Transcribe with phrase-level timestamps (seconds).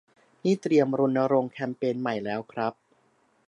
[0.43, 2.73] นี่เตรียมรณรงค์แคมเปญใหม่แล้วครับ